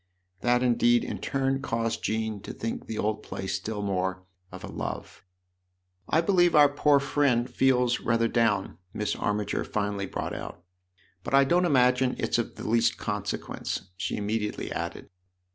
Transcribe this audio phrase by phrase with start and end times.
[0.39, 4.67] That indeed in turn caused Jean to think the old place still more of a"
[4.81, 5.23] love."
[6.11, 10.63] 11 1 believe our poor friend feels rather down," Miss Armiger finally brought out.
[11.23, 14.25] "But I don't THE OTHER HOUSE 17 imagine it's of the least consequence," she im
[14.25, 15.11] mediately added.